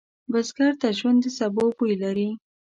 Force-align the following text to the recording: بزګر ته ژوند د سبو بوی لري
بزګر 0.31 0.73
ته 0.81 0.87
ژوند 0.99 1.19
د 1.23 1.25
سبو 1.37 1.65
بوی 1.77 1.95
لري 2.03 2.29